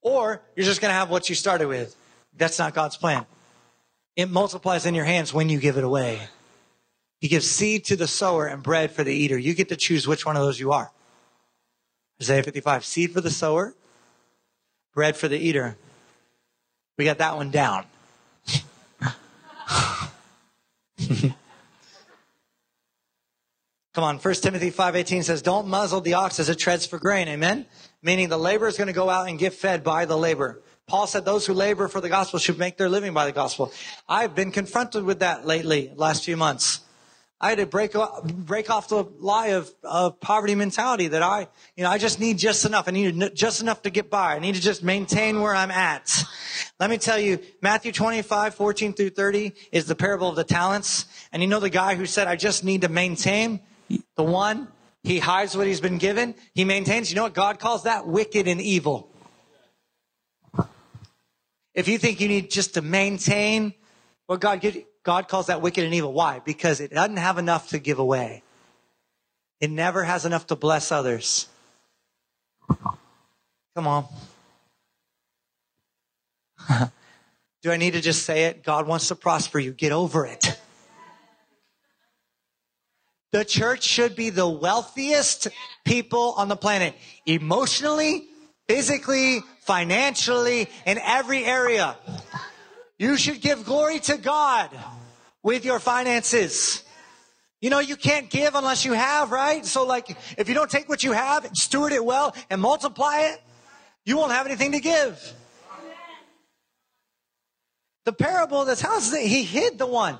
[0.00, 1.94] Or you're just going to have what you started with.
[2.34, 3.26] That's not God's plan.
[4.16, 6.22] It multiplies in your hands when you give it away.
[7.20, 9.36] He gives seed to the sower and bread for the eater.
[9.36, 10.90] You get to choose which one of those you are.
[12.18, 13.74] Isaiah 55, seed for the sower,
[14.94, 15.76] bread for the eater.
[16.96, 17.84] We got that one down.
[23.96, 27.28] Come on, 1 Timothy 5.18 says, don't muzzle the ox as it treads for grain.
[27.28, 27.64] Amen?
[28.02, 30.60] Meaning the laborer is going to go out and get fed by the labor.
[30.86, 33.72] Paul said those who labor for the gospel should make their living by the gospel.
[34.06, 36.80] I've been confronted with that lately, last few months.
[37.40, 41.84] I had to break break off the lie of, of poverty mentality that I, you
[41.84, 42.88] know, I just need just enough.
[42.88, 44.36] I need just enough to get by.
[44.36, 46.22] I need to just maintain where I'm at.
[46.78, 51.06] Let me tell you, Matthew 25, 14 through 30 is the parable of the talents.
[51.32, 54.68] And you know the guy who said, I just need to maintain the one,
[55.02, 56.34] he hides what he's been given.
[56.54, 57.10] He maintains.
[57.10, 58.06] You know what God calls that?
[58.06, 59.08] Wicked and evil.
[61.74, 63.74] If you think you need just to maintain
[64.26, 66.12] what God gives God calls that wicked and evil.
[66.12, 66.40] Why?
[66.40, 68.42] Because it doesn't have enough to give away.
[69.60, 71.46] It never has enough to bless others.
[72.68, 74.06] Come on.
[77.62, 78.64] Do I need to just say it?
[78.64, 79.72] God wants to prosper you.
[79.72, 80.60] Get over it.
[83.32, 85.48] The church should be the wealthiest
[85.84, 86.94] people on the planet,
[87.26, 88.28] emotionally,
[88.68, 91.96] physically, financially, in every area.
[92.98, 94.70] You should give glory to God
[95.42, 96.82] with your finances.
[97.60, 99.66] You know, you can't give unless you have, right?
[99.66, 103.42] So like, if you don't take what you have, steward it well, and multiply it,
[104.04, 105.34] you won't have anything to give.
[108.04, 110.18] The parable of the talents, he hid the one.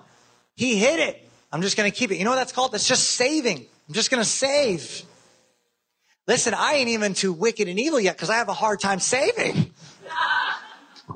[0.57, 1.26] He hid it.
[1.57, 2.19] I'm just going to keep it.
[2.19, 2.73] You know what that's called?
[2.73, 3.65] That's just saving.
[3.89, 5.05] I'm just going to save.
[6.29, 9.01] Listen, I ain't even too wicked and evil yet because I have a hard time
[9.01, 9.73] saving.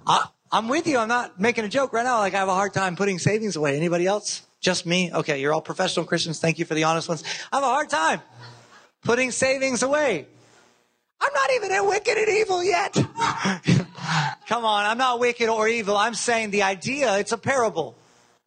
[0.07, 0.96] I, I'm with you.
[0.96, 2.20] I'm not making a joke right now.
[2.20, 3.76] Like I have a hard time putting savings away.
[3.76, 4.40] Anybody else?
[4.62, 5.12] Just me?
[5.12, 6.40] Okay, you're all professional Christians.
[6.40, 7.22] Thank you for the honest ones.
[7.53, 8.22] I have a hard time
[9.05, 10.26] putting savings away.
[11.20, 12.94] I'm not even in wicked and evil yet.
[14.48, 15.98] Come on, I'm not wicked or evil.
[15.98, 17.94] I'm saying the idea, it's a parable.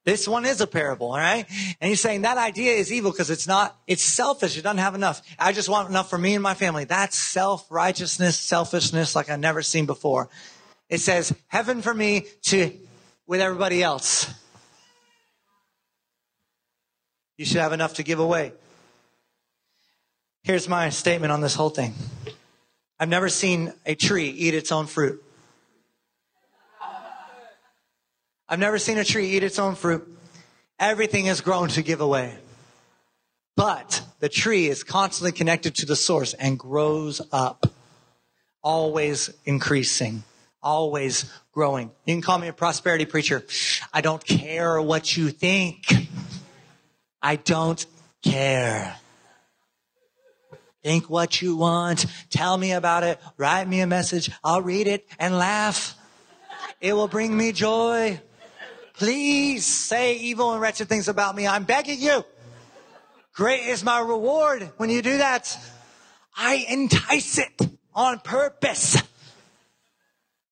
[0.06, 1.46] This one is a parable, all right?
[1.80, 4.58] And he's saying that idea is evil because it's not, it's selfish.
[4.58, 5.22] It doesn't have enough.
[5.40, 6.84] I just want enough for me and my family.
[6.84, 10.30] That's self-righteousness, selfishness like I've never seen before.
[10.90, 12.72] It says, heaven for me to,
[13.28, 14.30] with everybody else.
[17.38, 18.52] You should have enough to give away.
[20.44, 21.94] Here's my statement on this whole thing.
[23.00, 25.24] I've never seen a tree eat its own fruit.
[28.54, 30.08] I've never seen a tree eat its own fruit.
[30.78, 32.38] Everything is grown to give away.
[33.56, 37.66] But the tree is constantly connected to the source and grows up,
[38.62, 40.24] always increasing
[40.62, 41.92] always growing.
[42.06, 43.44] You can call me a prosperity preacher.
[43.92, 45.84] I don't care what you think.
[47.24, 47.84] I don't
[48.24, 48.96] care.
[50.84, 52.06] Think what you want.
[52.30, 53.20] Tell me about it.
[53.36, 54.32] Write me a message.
[54.44, 55.96] I'll read it and laugh.
[56.80, 58.22] It will bring me joy.
[58.94, 61.48] Please say evil and wretched things about me.
[61.48, 62.24] I'm begging you.
[63.34, 65.58] Great is my reward when you do that.
[66.38, 69.02] I entice it on purpose.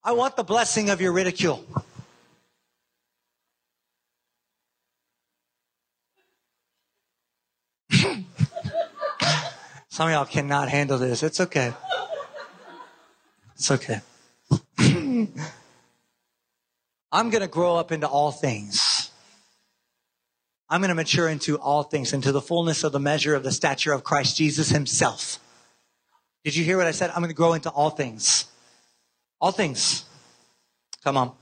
[0.02, 1.64] I want the blessing of your ridicule.
[9.88, 11.22] Some of y'all cannot handle this.
[11.22, 11.72] It's okay.
[13.54, 14.00] It's okay.
[17.12, 19.10] I'm going to grow up into all things.
[20.70, 23.52] I'm going to mature into all things, into the fullness of the measure of the
[23.52, 25.38] stature of Christ Jesus himself.
[26.44, 27.10] Did you hear what I said?
[27.10, 28.46] I'm going to grow into all things.
[29.38, 30.06] All things.
[31.04, 31.32] Come on.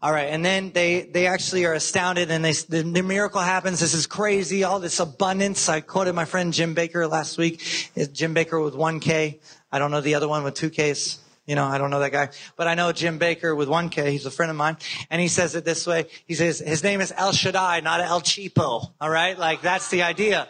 [0.00, 3.80] All right, and then they they actually are astounded, and they the, the, miracle happens.
[3.80, 5.68] This is crazy, all this abundance.
[5.68, 7.90] I quoted my friend Jim Baker last week.
[8.12, 9.40] Jim Baker with one K.
[9.72, 11.18] I don't know the other one with two Ks.
[11.48, 14.12] You know, I don't know that guy, but I know Jim Baker with one K.
[14.12, 14.76] He's a friend of mine,
[15.08, 16.04] and he says it this way.
[16.26, 18.92] He says his name is El Shaddai, not El Cheapo.
[19.00, 20.46] All right, like that's the idea.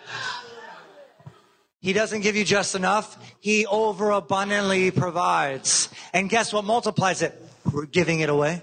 [1.80, 3.16] He doesn't give you just enough.
[3.38, 5.88] He overabundantly provides.
[6.12, 7.40] And guess what multiplies it?
[7.72, 8.60] We're giving it away.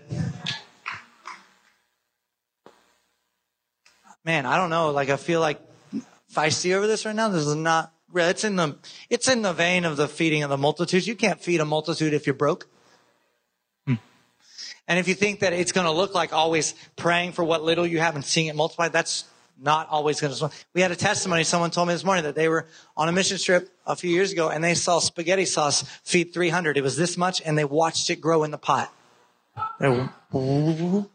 [4.26, 4.91] man, I don't know.
[4.91, 5.62] Like I feel like
[6.34, 7.30] feisty over this right now.
[7.30, 7.94] This is not.
[8.13, 8.77] It's in the.
[9.09, 11.07] It's in the vein of the feeding of the multitudes.
[11.07, 12.67] You can't feed a multitude if you're broke.
[13.85, 13.95] Hmm.
[14.87, 17.85] And if you think that it's going to look like always praying for what little
[17.85, 19.25] you have and seeing it multiply, that's
[19.59, 20.51] not always going to.
[20.73, 21.43] We had a testimony.
[21.43, 24.31] Someone told me this morning that they were on a mission trip a few years
[24.31, 26.77] ago and they saw spaghetti sauce feed 300.
[26.77, 28.91] It was this much and they watched it grow in the pot.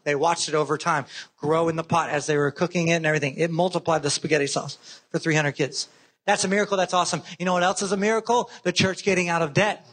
[0.03, 1.05] They watched it over time
[1.37, 3.35] grow in the pot as they were cooking it and everything.
[3.35, 5.87] It multiplied the spaghetti sauce for 300 kids.
[6.25, 6.77] That's a miracle.
[6.77, 7.23] That's awesome.
[7.39, 8.49] You know what else is a miracle?
[8.63, 9.85] The church getting out of debt.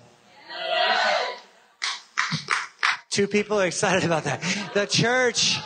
[3.11, 4.43] Two people are excited about that.
[4.75, 5.57] The church.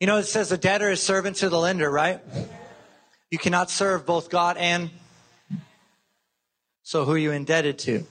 [0.00, 2.20] You know, it says the debtor is servant to the lender, right?
[3.30, 4.90] You cannot serve both God and.
[6.82, 8.06] So who are you indebted to?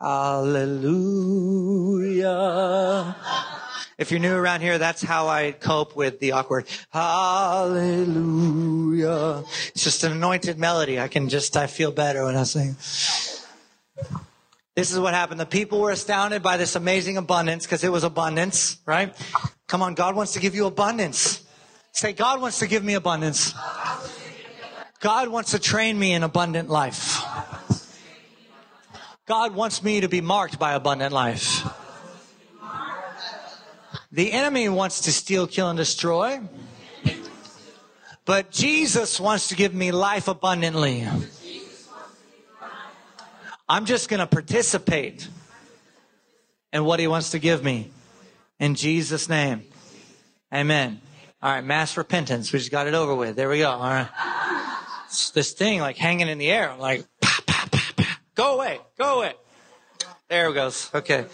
[0.00, 0.76] Hallelujah.
[3.98, 8.22] If you're new around here, that's how I cope with the awkward hallelujah.
[9.68, 11.00] It's just an anointed melody.
[11.00, 12.76] I can just, I feel better when I sing.
[14.74, 15.40] This is what happened.
[15.40, 19.14] The people were astounded by this amazing abundance because it was abundance, right?
[19.66, 21.42] Come on, God wants to give you abundance.
[21.92, 23.54] Say, God wants to give me abundance.
[25.00, 27.24] God wants to train me in abundant life.
[29.26, 31.66] God wants me to be marked by abundant life.
[34.12, 36.40] The enemy wants to steal, kill, and destroy.
[38.24, 41.06] But Jesus wants to give me life abundantly.
[43.68, 45.28] I'm just going to participate
[46.72, 47.90] in what he wants to give me.
[48.58, 49.64] In Jesus' name.
[50.52, 51.00] Amen.
[51.42, 52.52] All right, mass repentance.
[52.52, 53.36] We just got it over with.
[53.36, 53.70] There we go.
[53.70, 54.08] All right.
[55.06, 56.70] It's this thing like hanging in the air.
[56.70, 57.04] I'm like,
[58.36, 58.78] Go away.
[58.98, 59.32] Go away.
[60.28, 60.90] There it goes.
[60.94, 61.24] Okay.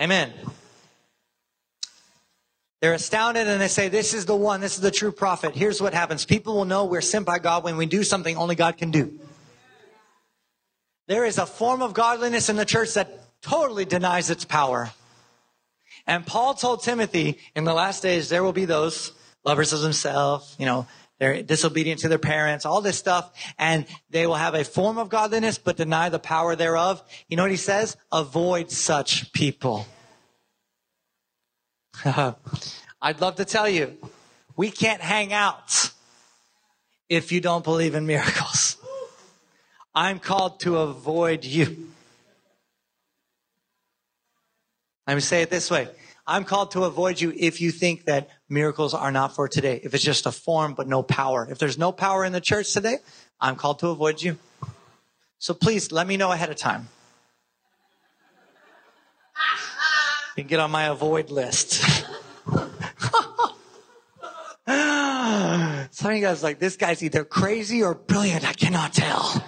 [0.00, 0.32] Amen.
[2.80, 4.60] They're astounded and they say, This is the one.
[4.60, 5.54] This is the true prophet.
[5.54, 8.54] Here's what happens people will know we're sent by God when we do something only
[8.54, 9.18] God can do.
[11.06, 13.10] There is a form of godliness in the church that
[13.42, 14.90] totally denies its power.
[16.06, 19.12] And Paul told Timothy, in the last days, there will be those
[19.44, 20.86] lovers of themselves, you know,
[21.18, 25.10] they're disobedient to their parents, all this stuff, and they will have a form of
[25.10, 27.02] godliness but deny the power thereof.
[27.28, 27.96] You know what he says?
[28.10, 29.86] Avoid such people.
[33.02, 33.96] I'd love to tell you,
[34.56, 35.90] we can't hang out
[37.08, 38.76] if you don't believe in miracles.
[39.94, 41.88] I'm called to avoid you.
[45.06, 45.88] Let me say it this way.
[46.26, 49.80] I'm called to avoid you if you think that miracles are not for today.
[49.82, 51.48] If it's just a form but no power.
[51.50, 52.98] If there's no power in the church today,
[53.40, 54.38] I'm called to avoid you.
[55.38, 56.88] So please let me know ahead of time.
[60.29, 61.82] You can get on my avoid list.
[65.92, 68.48] Some of you guys like, this guy's either crazy or brilliant.
[68.48, 69.44] I cannot tell.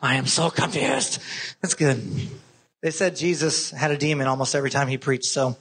[0.00, 1.20] I am so confused.
[1.60, 2.02] That's good.
[2.80, 5.56] They said Jesus had a demon almost every time he preached, so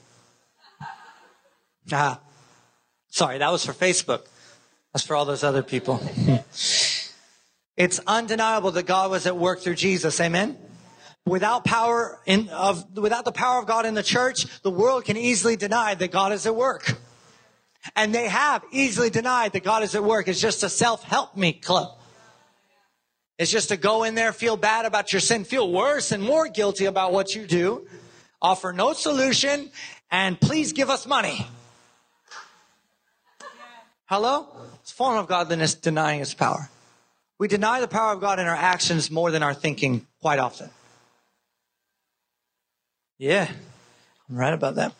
[1.92, 2.20] Ah,
[3.10, 4.26] sorry, that was for Facebook.
[4.94, 6.02] That's for all those other people.
[7.78, 10.20] it's undeniable that God was at work through Jesus.
[10.20, 10.58] Amen.
[11.26, 15.18] Without power in, of, without the power of God in the church, the world can
[15.18, 16.98] easily deny that God is at work.
[17.96, 20.28] And they have easily denied that God is at work.
[20.28, 21.98] It's just a self-help me club.
[23.38, 26.48] It's just to go in there, feel bad about your sin, feel worse and more
[26.48, 27.88] guilty about what you do,
[28.40, 29.72] offer no solution,
[30.12, 31.48] and please give us money.
[34.06, 34.48] Hello?
[34.82, 36.70] It's a form of godliness denying its power.
[37.40, 40.70] We deny the power of God in our actions more than our thinking quite often.
[43.22, 43.48] Yeah,
[44.28, 44.96] I'm right about that.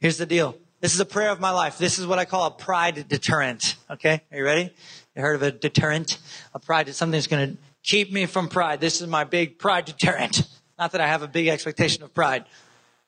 [0.00, 0.56] Here's the deal.
[0.80, 1.76] This is a prayer of my life.
[1.76, 3.76] This is what I call a pride deterrent.
[3.90, 4.22] Okay?
[4.32, 4.70] Are you ready?
[5.14, 6.16] You heard of a deterrent?
[6.54, 8.80] A pride is something that's going to keep me from pride.
[8.80, 10.48] This is my big pride deterrent.
[10.78, 12.46] Not that I have a big expectation of pride.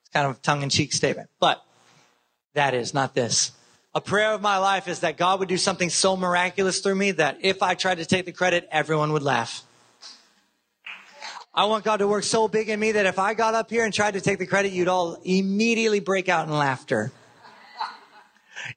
[0.03, 1.65] It's kind of a tongue in cheek statement, but
[2.53, 3.53] that is not this.
[3.95, 7.13] A prayer of my life is that God would do something so miraculous through me
[7.13, 9.63] that if I tried to take the credit, everyone would laugh.
[11.53, 13.85] I want God to work so big in me that if I got up here
[13.85, 17.11] and tried to take the credit, you'd all immediately break out in laughter.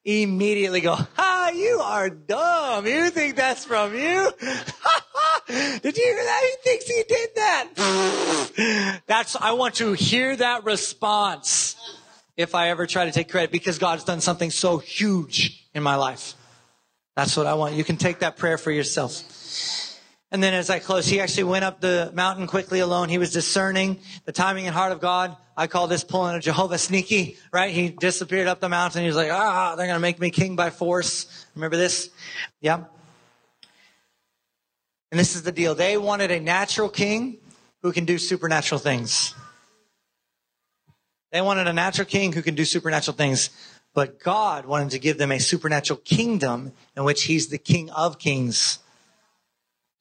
[0.03, 2.87] Immediately go, ha, you are dumb.
[2.87, 4.31] You think that's from you?
[5.47, 6.41] did you hear that?
[6.49, 9.01] He thinks he did that.
[9.07, 11.75] that's, I want to hear that response
[12.35, 15.95] if I ever try to take credit because God's done something so huge in my
[15.95, 16.33] life.
[17.15, 17.75] That's what I want.
[17.75, 19.13] You can take that prayer for yourself.
[20.33, 23.07] And then as I close, he actually went up the mountain quickly alone.
[23.07, 25.37] He was discerning the timing and heart of God.
[25.55, 27.69] I call this pulling a Jehovah sneaky, right?
[27.69, 29.01] He disappeared up the mountain.
[29.01, 31.45] He was like, ah, they're going to make me king by force.
[31.53, 32.09] Remember this?
[32.61, 32.85] Yeah.
[35.11, 35.75] And this is the deal.
[35.75, 37.37] They wanted a natural king
[37.83, 39.35] who can do supernatural things.
[41.31, 43.51] They wanted a natural king who can do supernatural things.
[43.93, 48.17] But God wanted to give them a supernatural kingdom in which he's the king of
[48.17, 48.79] kings.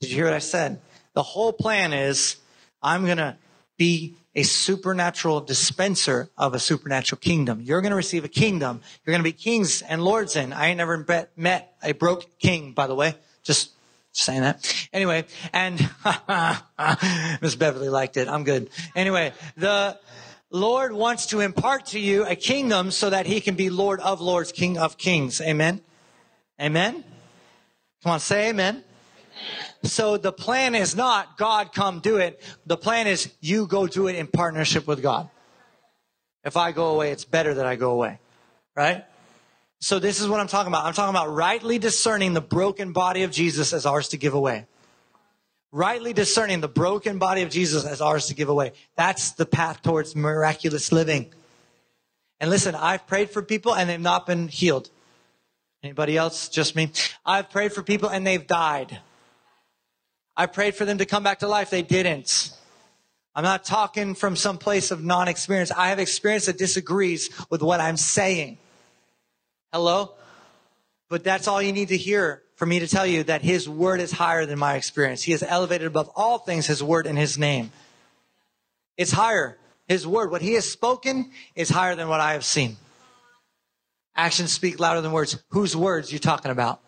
[0.03, 0.81] Did you hear what I said?
[1.15, 2.37] The whole plan is
[2.83, 3.37] I'm going to
[3.77, 7.61] be a supernatural dispenser of a supernatural kingdom.
[7.61, 8.81] You're going to receive a kingdom.
[9.05, 10.53] You're going to be kings and lords in.
[10.53, 13.15] I ain't never met a broke king, by the way.
[13.45, 13.71] Just
[14.11, 14.89] saying that.
[14.93, 15.79] Anyway, and
[17.41, 18.27] Miss Beverly liked it.
[18.27, 18.71] I'm good.
[18.97, 20.01] Anyway, the
[20.51, 24.21] Lord wants to impart to you a kingdom so that he can be Lord of
[24.21, 25.41] lords, King of kings.
[25.41, 25.81] Amen.
[26.61, 27.05] Amen.
[28.03, 28.83] Come on, say amen.
[29.85, 32.41] So the plan is not God come do it.
[32.67, 35.29] The plan is you go do it in partnership with God.
[36.45, 38.19] If I go away, it's better that I go away.
[38.77, 39.05] Right?
[39.81, 40.85] So this is what I'm talking about.
[40.85, 44.67] I'm talking about rightly discerning the broken body of Jesus as ours to give away.
[45.73, 48.73] Rightly discerning the broken body of Jesus as ours to give away.
[48.97, 51.33] That's the path towards miraculous living.
[52.39, 54.91] And listen, I've prayed for people and they've not been healed.
[55.83, 56.49] Anybody else?
[56.49, 56.91] Just me?
[57.27, 59.01] I've prayed for people and they've died.
[60.37, 61.71] I prayed for them to come back to life.
[61.71, 62.51] They didn't.
[63.35, 65.71] I'm not talking from some place of non-experience.
[65.71, 68.59] I have experience that disagrees with what I'm saying.
[69.73, 70.13] Hello?
[71.09, 74.01] But that's all you need to hear for me to tell you that his word
[74.01, 75.23] is higher than my experience.
[75.23, 77.73] He has elevated above all things his word and his name.
[78.97, 79.59] It's higher.
[79.89, 82.77] His word, what he has spoken is higher than what I have seen.
[84.15, 85.43] Actions speak louder than words.
[85.49, 86.81] Whose words you talking about?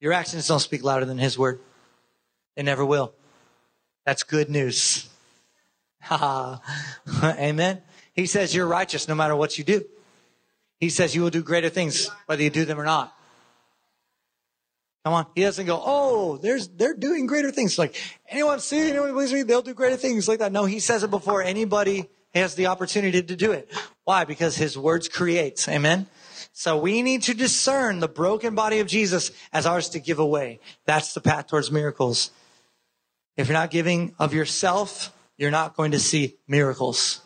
[0.00, 1.60] Your actions don't speak louder than his word.
[2.56, 3.12] They never will.
[4.06, 5.08] That's good news.
[7.22, 7.82] Amen.
[8.14, 9.84] He says you're righteous no matter what you do.
[10.78, 13.14] He says you will do greater things whether you do them or not.
[15.04, 15.26] Come on.
[15.34, 17.78] He doesn't go, oh, there's, they're doing greater things.
[17.78, 17.96] Like,
[18.28, 20.52] anyone see, anyone believes me, they'll do greater things like that.
[20.52, 23.70] No, he says it before anybody has the opportunity to do it.
[24.04, 24.24] Why?
[24.24, 25.68] Because his words creates.
[25.68, 26.06] Amen.
[26.52, 30.60] So we need to discern the broken body of Jesus as ours to give away.
[30.84, 32.30] That's the path towards miracles.
[33.36, 37.20] If you're not giving of yourself, you're not going to see miracles.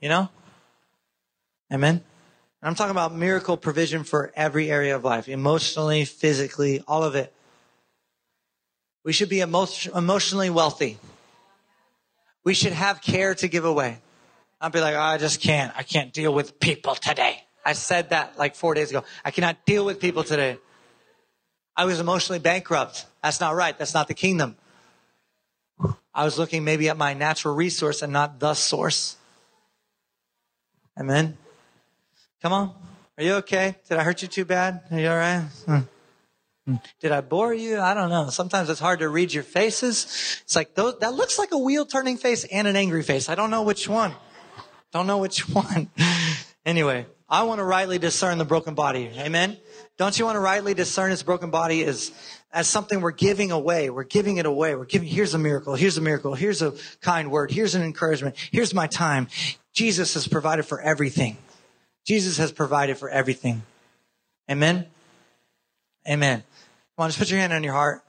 [0.00, 0.28] You know?
[1.72, 2.04] Amen.
[2.62, 7.32] I'm talking about miracle provision for every area of life, emotionally, physically, all of it.
[9.04, 10.98] We should be emo- emotionally wealthy.
[12.44, 13.98] We should have care to give away.
[14.60, 15.72] I'd be like, oh, I just can't.
[15.76, 17.42] I can't deal with people today.
[17.64, 19.04] I said that like four days ago.
[19.24, 20.58] I cannot deal with people today.
[21.76, 23.06] I was emotionally bankrupt.
[23.22, 23.78] That's not right.
[23.78, 24.56] That's not the kingdom.
[26.12, 29.16] I was looking maybe at my natural resource and not the source.
[30.98, 31.36] Amen.
[32.42, 32.74] Come on.
[33.16, 33.76] Are you okay?
[33.88, 34.82] Did I hurt you too bad?
[34.90, 35.44] Are you all right?
[35.66, 35.78] Hmm.
[36.66, 36.76] hmm.
[37.00, 37.78] Did I bore you?
[37.78, 38.30] I don't know.
[38.30, 40.40] Sometimes it's hard to read your faces.
[40.42, 43.28] It's like those, that looks like a wheel turning face and an angry face.
[43.28, 44.14] I don't know which one.
[44.92, 45.90] Don't know which one.
[46.64, 49.10] anyway, I want to rightly discern the broken body.
[49.16, 49.56] Amen.
[49.96, 52.12] Don't you want to rightly discern his broken body as,
[52.52, 53.90] as something we're giving away?
[53.90, 54.74] We're giving it away.
[54.74, 55.74] We're giving, here's a miracle.
[55.74, 56.34] Here's a miracle.
[56.34, 57.50] Here's a kind word.
[57.50, 58.36] Here's an encouragement.
[58.52, 59.28] Here's my time.
[59.74, 61.36] Jesus has provided for everything.
[62.06, 63.62] Jesus has provided for everything.
[64.50, 64.86] Amen.
[66.08, 66.42] Amen.
[66.96, 68.02] Come on, just put your hand on your heart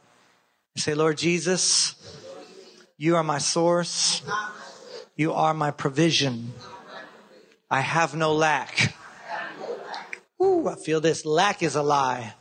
[0.80, 1.96] say, Lord Jesus,
[2.98, 4.22] you are my source.
[5.20, 6.54] You are my provision.
[7.70, 8.96] I have no lack.
[10.42, 11.26] Ooh, I feel this.
[11.26, 12.36] Lack is a lie.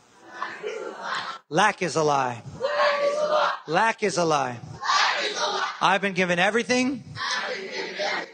[1.49, 2.41] Lack is a lie.
[3.67, 4.57] Lack is a lie.
[5.81, 7.03] I've been given everything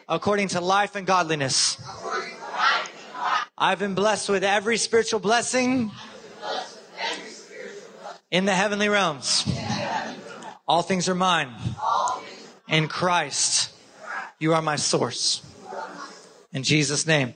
[0.07, 1.81] according to life and godliness.
[3.57, 5.89] I've been blessed with every spiritual blessing
[8.29, 9.43] in the heavenly realms.
[10.67, 11.51] All things are mine.
[12.67, 13.71] In Christ,
[14.39, 15.41] you are my source.
[16.51, 17.33] In Jesus' name,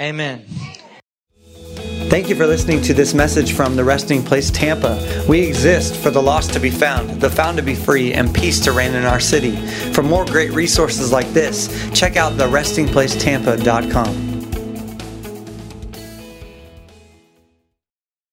[0.00, 0.46] amen.
[2.08, 5.24] Thank you for listening to this message from the Resting Place Tampa.
[5.28, 8.60] We exist for the lost to be found, the found to be free, and peace
[8.60, 9.56] to reign in our city.
[9.92, 14.33] For more great resources like this, check out therestingplacetampa.com.